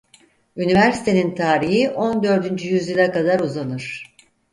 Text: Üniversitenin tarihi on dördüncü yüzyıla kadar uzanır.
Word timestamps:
Üniversitenin 0.57 1.35
tarihi 1.35 1.89
on 1.89 2.23
dördüncü 2.23 2.67
yüzyıla 2.69 3.11
kadar 3.11 3.39
uzanır. 3.39 4.03